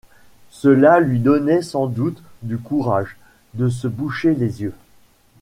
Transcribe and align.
Cela 0.49 0.99
lui 0.99 1.19
donnait 1.19 1.61
sans 1.61 1.85
doute 1.85 2.23
du 2.41 2.57
courage, 2.57 3.17
de 3.53 3.69
se 3.69 3.87
boucher 3.87 4.33
les 4.33 4.63
yeux. 4.63 4.73